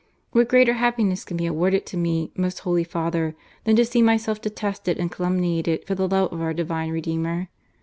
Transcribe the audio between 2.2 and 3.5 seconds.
most Holy Father,